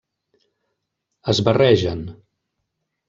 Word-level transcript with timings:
Es 1.33 1.43
barregen. 1.49 2.03